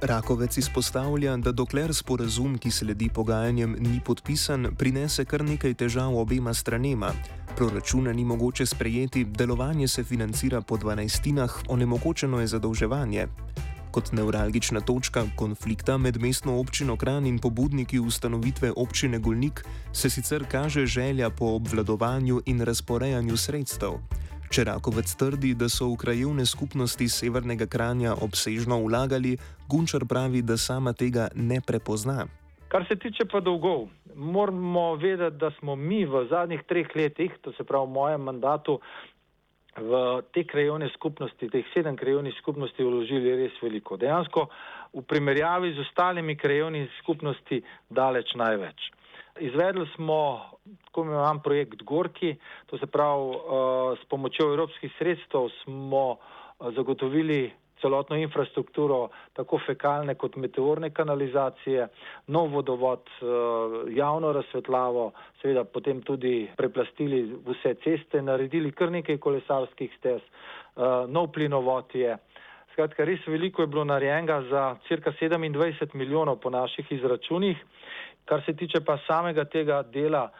Rakovec 0.00 0.56
izpostavlja, 0.56 1.36
da 1.36 1.52
dokler 1.52 1.92
sporazum, 1.94 2.56
ki 2.58 2.70
sledi 2.72 3.10
pogajanjem, 3.12 3.76
ni 3.78 4.00
podpisan, 4.00 4.70
prinese 4.78 5.26
kar 5.28 5.44
nekaj 5.44 5.74
težav 5.76 6.16
obema 6.16 6.54
stranema. 6.54 7.12
Proračuna 7.56 8.12
ni 8.12 8.24
mogoče 8.24 8.66
sprejeti, 8.66 9.24
delovanje 9.24 9.88
se 9.88 10.04
financira 10.04 10.60
po 10.60 10.76
dvanajstinah, 10.76 11.68
onemogočeno 11.68 12.40
je 12.40 12.46
zadolževanje. 12.46 13.26
Kot 13.90 14.12
nevralgična 14.12 14.80
točka 14.80 15.24
konflikta 15.36 15.98
med 15.98 16.20
mestno 16.22 16.60
občino 16.60 16.96
Kran 16.96 17.26
in 17.26 17.38
pobudniki 17.38 17.98
ustanovitve 17.98 18.72
občine 18.76 19.18
Golnik 19.18 19.64
se 19.92 20.10
sicer 20.10 20.44
kaže 20.50 20.86
želja 20.86 21.30
po 21.30 21.44
obvladovanju 21.44 22.40
in 22.46 22.60
razporejanju 22.60 23.36
sredstev. 23.36 23.98
Če 24.50 24.64
Rakovec 24.64 25.14
trdi, 25.14 25.54
da 25.54 25.68
so 25.68 25.86
v 25.92 25.96
krajevne 25.96 26.46
skupnosti 26.46 27.08
severnega 27.08 27.66
Kranja 27.66 28.14
obsežno 28.22 28.80
vlagali, 28.82 29.36
Gunčar 29.70 30.06
pravi, 30.10 30.42
da 30.42 30.56
sama 30.56 30.92
tega 30.92 31.28
ne 31.34 31.60
prepozna. 31.60 32.26
Kar 32.70 32.86
se 32.88 32.94
tiče 32.98 33.26
pa 33.30 33.40
dolgov, 33.40 33.88
moramo 34.14 34.94
vedeti, 34.94 35.36
da 35.36 35.50
smo 35.58 35.76
mi 35.76 36.04
v 36.04 36.26
zadnjih 36.30 36.62
treh 36.68 36.86
letih, 36.94 37.32
to 37.42 37.52
se 37.52 37.64
pravi 37.64 37.86
v 37.86 37.94
mojem 37.94 38.26
mandatu, 38.26 38.78
v 39.76 40.22
te 40.34 40.44
krajovne 40.44 40.88
skupnosti, 40.94 41.48
teh 41.48 41.66
sedem 41.74 41.96
krajovnih 41.96 42.34
skupnosti, 42.40 42.82
vložili 42.82 43.36
res 43.38 43.54
veliko. 43.62 43.96
Dejansko 43.96 44.48
v 44.94 45.02
primerjavi 45.06 45.74
z 45.74 45.84
ostalimi 45.86 46.34
krajovnimi 46.36 46.90
skupnosti 46.98 47.62
daleč 47.90 48.34
največ. 48.34 48.90
Izvedli 49.40 49.86
smo 49.94 50.42
tako 50.90 51.06
imenovan 51.06 51.38
projekt 51.42 51.82
Gorki, 51.86 52.34
to 52.66 52.78
se 52.78 52.86
pravi 52.86 53.30
uh, 53.30 53.94
s 53.96 54.04
pomočjo 54.10 54.50
evropskih 54.50 54.90
sredstev 54.98 55.48
smo 55.62 56.18
uh, 56.18 56.74
zagotovili 56.74 57.52
celotno 57.80 58.16
infrastrukturo, 58.16 59.08
tako 59.32 59.58
fekalne 59.66 60.14
kot 60.14 60.36
meteorne 60.36 60.90
kanalizacije, 60.90 61.88
nov 62.26 62.50
vodovod, 62.54 63.00
eh, 63.00 63.26
javno 63.96 64.32
razsvetljavo, 64.32 65.10
seveda 65.42 65.64
potem 65.64 66.02
tudi 66.02 66.50
preplastili 66.56 67.22
vse 67.46 67.74
ceste, 67.84 68.22
naredili 68.22 68.72
kar 68.72 68.90
nekaj 68.92 69.18
kolesarskih 69.18 69.90
stez, 69.98 70.20
eh, 70.20 70.82
nov 71.08 71.32
plinovod 71.32 71.94
je. 71.94 72.16
Skratka, 72.72 73.04
res 73.04 73.20
veliko 73.26 73.62
je 73.62 73.66
bilo 73.66 73.84
narejenega 73.84 74.42
za 74.50 74.76
cirka 74.88 75.12
27 75.12 75.94
milijonov 75.94 76.36
po 76.36 76.50
naših 76.50 76.92
izračunih. 76.92 77.56
Kar 78.24 78.42
se 78.46 78.56
tiče 78.56 78.80
pa 78.86 78.98
samega 79.06 79.44
tega 79.44 79.82
dela 79.82 80.30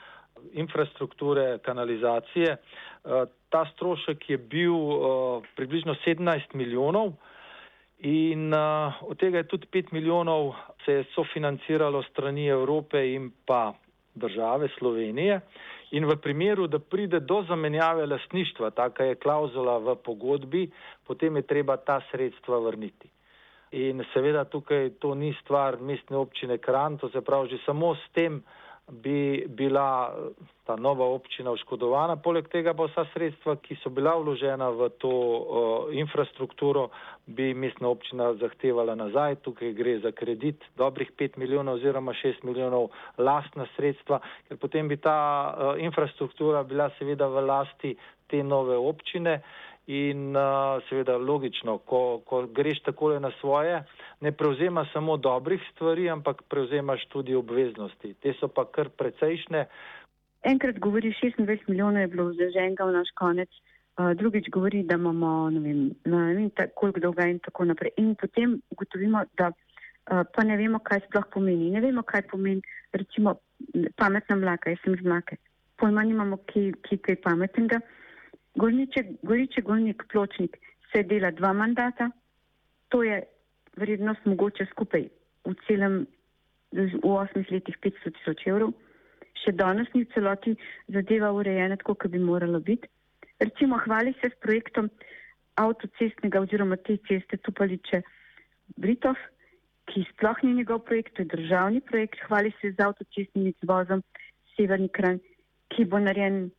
infrastrukture, 0.53 1.59
kanalizacije, 1.59 2.51
eh, 2.51 3.25
ta 3.51 3.67
strošek 3.75 4.31
je 4.31 4.39
bil 4.39 4.75
približno 5.57 5.95
17 6.05 6.55
milijonov 6.55 7.13
in 8.01 8.55
eh, 8.55 8.93
od 9.01 9.19
tega 9.19 9.39
je 9.39 9.49
tudi 9.49 9.67
5 9.73 9.93
milijonov 9.93 10.55
se 10.85 10.93
je 10.93 11.05
sofinanciralo 11.15 12.03
strani 12.03 12.49
Evrope 12.49 13.13
in 13.13 13.31
pa 13.47 13.73
države 14.15 14.69
Slovenije. 14.79 15.41
In 15.91 16.07
v 16.07 16.17
primeru, 16.17 16.67
da 16.67 16.79
pride 16.79 17.21
do 17.21 17.43
zamenjave 17.49 18.07
lasništva, 18.07 18.71
taka 18.71 19.05
je 19.05 19.15
klauzula 19.15 19.79
v 19.79 19.97
pogodbi, 20.05 20.71
potem 21.07 21.37
je 21.37 21.43
treba 21.43 21.77
ta 21.77 22.01
sredstva 22.11 22.59
vrniti. 22.59 23.09
In 23.73 24.05
seveda 24.15 24.45
tukaj 24.45 24.91
to 24.99 25.15
ni 25.15 25.35
stvar 25.43 25.81
mestne 25.81 26.17
občine 26.17 26.59
Kran, 26.59 26.99
to 26.99 27.09
se 27.09 27.21
pravi 27.21 27.51
že 27.51 27.59
samo 27.67 27.95
s 27.95 28.13
tem, 28.15 28.43
bi 28.91 29.47
bila 29.49 30.15
ta 30.67 30.77
nova 30.77 31.05
občina 31.05 31.51
oškodovana. 31.51 32.17
Poleg 32.17 32.49
tega 32.49 32.75
pa 32.75 32.87
vsa 32.87 33.05
sredstva, 33.13 33.57
ki 33.63 33.77
so 33.83 33.91
bila 33.91 34.15
vložena 34.19 34.71
v 34.71 34.91
to 35.03 35.11
uh, 35.11 35.95
infrastrukturo, 35.95 36.89
bi 37.27 37.55
mestna 37.55 37.89
občina 37.89 38.33
zahtevala 38.39 38.95
nazaj. 38.95 39.41
Tukaj 39.47 39.73
gre 39.75 39.99
za 39.99 40.13
kredit 40.13 40.63
dobrih 40.77 41.11
5 41.19 41.39
milijonov 41.43 41.81
oziroma 41.81 42.15
6 42.23 42.45
milijonov 42.47 42.91
lastna 43.19 43.67
sredstva, 43.77 44.21
ker 44.49 44.61
potem 44.63 44.89
bi 44.89 44.97
ta 44.97 45.19
uh, 45.51 45.75
infrastruktura 45.83 46.63
bila 46.63 46.91
seveda 46.99 47.27
v 47.27 47.47
lasti 47.47 47.97
te 48.31 48.43
nove 48.43 48.77
občine. 48.79 49.41
In 49.91 50.37
uh, 50.37 50.79
seveda 50.87 51.17
logično, 51.19 51.79
ko, 51.91 52.21
ko 52.23 52.45
greš 52.55 52.79
takole 52.87 53.17
na 53.21 53.33
svoje, 53.41 53.81
ne 54.23 54.31
prevzema 54.33 54.85
samo 54.93 55.17
dobrih 55.17 55.63
stvari, 55.73 56.07
ampak 56.11 56.45
prevzemaš 56.47 57.09
tudi 57.11 57.35
obveznosti. 57.35 58.13
Te 58.23 58.35
so 58.39 58.47
pa 58.55 58.69
kar 58.71 58.93
precejšne. 58.95 59.65
Enkrat 60.47 60.79
govori 60.79 61.11
26 61.23 61.67
milijonov 61.69 62.05
je 62.05 62.13
bilo 62.13 62.29
vzdrženega 62.29 62.87
v 62.87 62.97
naš 63.01 63.11
konec, 63.19 63.51
uh, 63.51 64.13
drugič 64.15 64.53
govori, 64.55 64.85
da 64.87 64.95
imamo 64.95 65.51
ne 65.51 65.61
vem, 65.67 65.83
ne 66.07 66.25
vem 66.39 66.51
koliko 66.75 67.03
dolga 67.09 67.27
in 67.27 67.43
tako 67.43 67.67
naprej. 67.73 67.97
In 67.99 68.15
potem 68.15 68.61
ugotovimo, 68.71 69.27
da 69.35 69.51
uh, 69.51 70.23
pa 70.23 70.47
ne 70.47 70.57
vemo, 70.57 70.79
kaj 70.79 71.09
sploh 71.09 71.27
pomeni. 71.35 71.73
Ne 71.75 71.83
vemo, 71.83 72.07
kaj 72.07 72.29
pomeni 72.31 72.63
recimo 72.93 73.41
pametna 73.99 74.37
mlaka, 74.37 74.71
jaz 74.71 74.85
sem 74.85 74.95
z 74.95 75.03
mlake. 75.03 75.43
Pojma 75.83 76.07
nimamo, 76.07 76.45
ki 76.47 76.71
je 76.91 77.03
kaj 77.09 77.25
pametnega. 77.27 77.83
Gorniče, 78.55 79.05
Goriče 79.23 79.63
Golnik 79.63 80.03
Pločnik 80.13 80.57
se 80.93 81.03
dela 81.03 81.31
dva 81.31 81.53
mandata, 81.53 82.11
to 82.89 83.03
je 83.03 83.23
vrednost 83.77 84.27
mogoče 84.27 84.67
skupaj 84.71 85.07
v 85.47 85.55
celem, 85.67 86.07
v 86.73 87.01
osmih 87.03 87.51
letih 87.51 87.77
500 87.83 88.15
tisoč 88.19 88.47
evrov. 88.47 88.73
Še 89.45 89.55
danes 89.57 89.89
ni 89.95 90.05
v 90.05 90.11
celoti 90.15 90.57
zadeva 90.93 91.31
urejena 91.33 91.79
tako, 91.81 91.95
kot 91.95 92.11
bi 92.13 92.19
moralo 92.19 92.61
biti. 92.61 92.89
Recimo 93.41 93.79
hvali 93.87 94.13
se 94.21 94.29
s 94.29 94.41
projektom 94.43 94.91
avtocestnega 95.57 96.43
oziroma 96.43 96.77
te 96.77 96.99
ceste 97.09 97.39
Tupaliče 97.39 98.03
Britov, 98.77 99.17
ki 99.91 100.05
sploh 100.13 100.43
ni 100.45 100.59
njegov 100.61 100.85
projekt, 100.87 101.15
to 101.17 101.23
je 101.23 101.33
državni 101.33 101.81
projekt, 101.81 102.21
hvali 102.29 102.53
se 102.61 102.73
z 102.73 102.85
avtocestnim 102.85 103.49
izvozom 103.51 104.03
Severni 104.55 104.91
Kranj, 104.93 105.23
ki 105.73 105.87
bo 105.87 105.99
narejen 106.03 106.51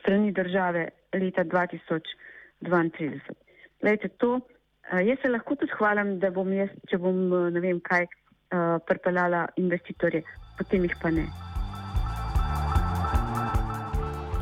strani 0.00 0.32
države 0.32 0.88
leta 1.20 1.44
2032. 1.44 3.20
Lejte, 3.82 4.08
to, 4.18 4.40
eh, 4.90 5.02
jaz 5.08 5.18
se 5.22 5.28
lahko 5.28 5.56
tudi 5.60 5.72
hvalim, 5.78 6.18
da 6.18 6.30
bom 6.30 6.52
jaz, 6.52 6.70
če 6.90 6.98
bom 6.98 7.26
eh, 7.32 7.50
ne 7.54 7.60
vem 7.64 7.80
kaj, 7.80 8.06
uh, 8.54 8.78
pripeljala 8.86 9.46
investitorje, 9.56 10.22
potem 10.58 10.86
jih 10.86 10.96
pa 11.02 11.10
ne. 11.10 11.26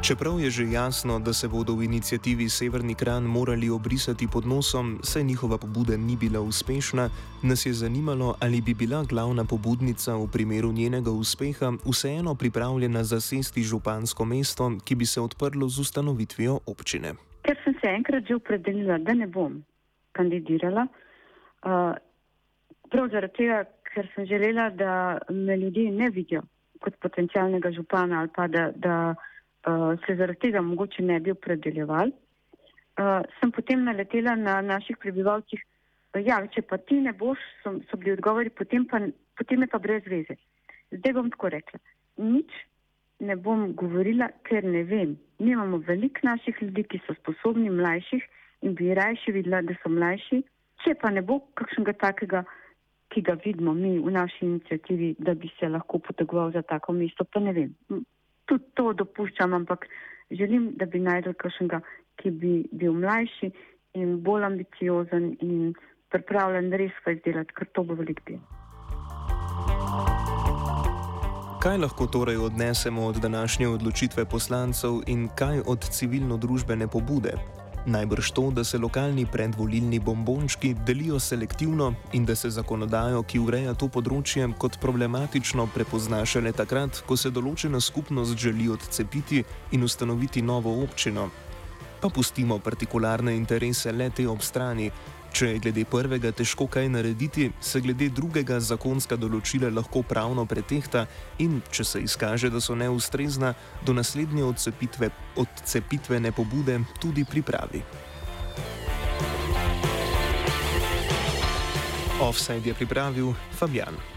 Čeprav 0.03 0.41
je 0.41 0.51
že 0.51 0.65
jasno, 0.67 1.19
da 1.19 1.33
se 1.33 1.49
bodo 1.49 1.79
v 1.79 1.85
inicijativi 1.85 2.49
Severni 2.49 2.95
Kran 2.95 3.23
morali 3.23 3.71
obrisati 3.71 4.27
pod 4.33 4.47
nosom, 4.47 4.99
saj 5.03 5.23
njihova 5.23 5.59
pobuda 5.59 5.97
ni 5.97 6.17
bila 6.17 6.41
uspešna, 6.41 7.09
nas 7.43 7.67
je 7.67 7.73
zanimalo, 7.73 8.35
ali 8.41 8.61
bi 8.61 8.75
bila 8.75 9.05
glavna 9.11 9.45
pobudnica 9.45 10.17
v 10.17 10.27
primeru 10.33 10.73
njenega 10.73 11.11
uspeha 11.11 11.73
vseeno 11.87 12.35
pripravljena 12.35 13.05
zasesti 13.05 13.63
župansko 13.63 14.25
mesto, 14.25 14.73
ki 14.85 14.95
bi 14.95 15.07
se 15.07 15.21
odprlo 15.21 15.69
z 15.69 15.81
ustanovitvijo 15.81 16.59
občine. 16.67 17.15
Ker 17.47 17.57
sem 17.65 17.75
se 17.81 17.89
enkrat 17.89 18.27
že 18.27 18.35
opredelila, 18.35 18.99
da 18.99 19.15
ne 19.15 19.27
bom 19.27 19.63
kandidirala, 20.13 20.87
uh, 21.63 21.95
prav 22.91 23.09
zaradi 23.09 23.35
tega, 23.37 23.65
ker 23.95 24.11
sem 24.15 24.27
želela, 24.27 24.71
da 24.71 25.19
me 25.31 25.57
ljudje 25.57 25.91
ne 25.91 26.11
vidijo 26.11 26.43
kot 26.81 26.95
potencialnega 26.99 27.71
župana 27.71 28.21
ali 28.21 28.31
pa 28.35 28.47
da. 28.49 28.73
da 28.75 29.15
uh, 29.67 29.99
se 30.07 30.17
zaradi 30.17 30.41
tega 30.41 30.61
mogoče 30.61 31.03
ne 31.03 31.21
bi 31.21 31.31
opredeljeval. 31.31 32.11
Uh, 33.01 33.23
sem 33.41 33.53
potem 33.53 33.85
naletela 33.85 34.35
na 34.37 34.61
naših 34.61 34.99
prebivalcih, 35.01 35.63
uh, 35.63 36.21
ja, 36.27 36.41
če 36.55 36.63
pa 36.63 36.79
ti 36.79 37.01
ne 37.01 37.13
boš, 37.13 37.41
so, 37.63 37.75
so 37.89 37.97
bili 37.97 38.17
odgovori, 38.17 38.51
potem, 38.51 38.85
pa, 38.89 39.01
potem 39.39 39.65
je 39.65 39.71
pa 39.73 39.79
brez 39.79 40.07
veze. 40.07 40.37
Zdaj 40.93 41.17
bom 41.17 41.31
tako 41.33 41.53
rekla, 41.55 41.81
nič 42.21 42.53
ne 43.23 43.37
bom 43.37 43.71
govorila, 43.79 44.29
ker 44.49 44.65
ne 44.65 44.83
vem. 44.85 45.17
Mi 45.39 45.55
imamo 45.55 45.79
veliko 45.87 46.27
naših 46.27 46.59
ljudi, 46.63 46.85
ki 46.85 47.01
so 47.07 47.15
sposobni, 47.21 47.71
mlajših 47.71 48.25
in 48.67 48.75
bi 48.79 48.93
rajši 48.95 49.33
videla, 49.39 49.63
da 49.63 49.77
so 49.83 49.91
mlajši. 49.91 50.43
Če 50.83 50.97
pa 50.99 51.11
ne 51.15 51.23
bo 51.23 51.39
kakšnega 51.59 51.95
takega, 52.01 52.43
ki 53.15 53.23
ga 53.23 53.37
vidimo 53.45 53.73
mi 53.77 53.99
v 54.03 54.11
naši 54.11 54.45
inicijativi, 54.47 55.15
da 55.19 55.35
bi 55.39 55.51
se 55.59 55.69
lahko 55.69 56.01
potegoval 56.03 56.51
za 56.53 56.63
tako 56.67 56.97
mesto, 56.99 57.25
pa 57.25 57.41
ne 57.41 57.55
vem 57.55 58.03
tudi 58.53 58.65
to 58.77 58.93
dopuščam, 58.93 59.55
ampak 59.57 59.87
želim, 60.31 60.73
da 60.77 60.87
bi 60.87 61.01
najdel 61.01 61.35
kakšnega, 61.41 61.81
ki 62.21 62.31
bi 62.31 62.53
bil 62.73 62.93
mlajši 63.01 63.53
in 64.01 64.19
bolj 64.25 64.45
ambiciozen 64.49 65.33
in 65.41 65.73
pripravljen 66.13 66.73
res 66.77 66.93
kaj 67.05 67.17
izdelati, 67.19 67.57
ker 67.57 67.71
to 67.73 67.85
bo 67.89 67.97
velik 67.97 68.21
del. 68.29 68.43
Kaj 71.63 71.79
lahko 71.79 72.09
torej 72.11 72.41
odnesemo 72.43 73.07
od 73.07 73.21
današnje 73.23 73.69
odločitve 73.69 74.25
poslancev 74.31 75.01
in 75.07 75.29
kaj 75.39 75.63
od 75.67 75.85
civilno-družbene 75.97 76.89
pobude? 76.91 77.37
Najbrž 77.87 78.31
to, 78.31 78.51
da 78.51 78.65
se 78.65 78.79
lokalni 78.79 79.27
predvolilni 79.27 79.99
bombončki 79.99 80.75
delijo 80.87 81.19
selektivno 81.21 81.95
in 82.13 82.25
da 82.25 82.37
se 82.37 82.51
zakonodajo, 82.51 83.23
ki 83.27 83.41
ureja 83.43 83.75
to 83.75 83.89
področje, 83.91 84.47
kot 84.59 84.79
problematično 84.79 85.67
prepozna 85.75 86.21
šele 86.23 86.53
takrat, 86.55 87.01
ko 87.07 87.17
se 87.19 87.33
določena 87.35 87.81
skupnost 87.83 88.39
želi 88.39 88.69
odcepiti 88.71 89.43
in 89.73 89.83
ustanoviti 89.83 90.43
novo 90.43 90.77
občino. 90.85 91.27
Pa 92.01 92.09
pustimo 92.09 92.61
partikularne 92.63 93.35
interese 93.35 93.91
le 93.93 94.11
te 94.11 94.29
ob 94.31 94.47
strani, 94.47 94.87
Če 95.33 95.47
je 95.49 95.61
glede 95.65 95.85
prvega 95.89 96.29
težko 96.37 96.67
kaj 96.69 96.91
narediti, 96.93 97.49
se 97.61 97.81
glede 97.81 98.11
drugega 98.13 98.59
zakonska 98.61 99.17
določila 99.17 99.71
lahko 99.73 100.03
pravno 100.05 100.45
pretehta 100.45 101.07
in, 101.41 101.63
če 101.73 101.87
se 101.89 102.05
izkaže, 102.05 102.53
da 102.53 102.61
so 102.61 102.77
neustrezna, 102.77 103.55
do 103.81 103.97
naslednje 103.97 104.45
odcepitve, 104.45 105.09
odcepitvene 105.41 106.37
pobude 106.37 106.83
tudi 107.01 107.25
pripravi. 107.25 107.81
Offside 112.23 112.69
je 112.69 112.75
pripravil 112.77 113.33
Fabian. 113.57 114.12